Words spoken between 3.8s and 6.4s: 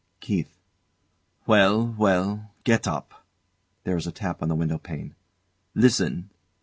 [There is a tap on the window pane] Listen!